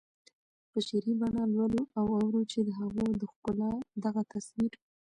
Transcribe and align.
په 0.71 0.77
شعري 0.87 1.13
بڼه 1.19 1.43
لولو 1.55 1.81
او 1.99 2.05
اورو 2.17 2.41
چې 2.51 2.59
د 2.67 2.69
هغوی 2.79 3.09
د 3.17 3.23
ښکلا 3.33 3.71
دغه 4.03 4.21
تصویر 4.31 4.73